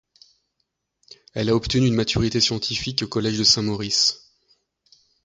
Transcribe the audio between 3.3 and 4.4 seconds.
de Saint-Maurice.